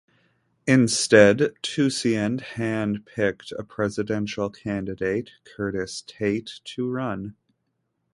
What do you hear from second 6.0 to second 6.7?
Tate,